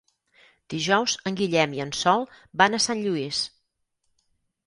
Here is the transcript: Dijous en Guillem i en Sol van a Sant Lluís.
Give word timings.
Dijous 0.73 1.13
en 1.31 1.35
Guillem 1.41 1.75
i 1.79 1.83
en 1.85 1.91
Sol 1.99 2.25
van 2.61 2.77
a 2.77 2.81
Sant 2.87 3.03
Lluís. 3.05 3.43